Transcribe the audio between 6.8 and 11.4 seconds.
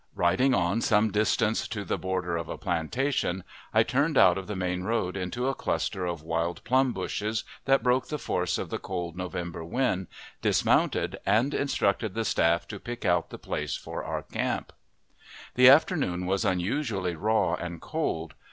bushes, that broke the force of the cold November wind, dismounted,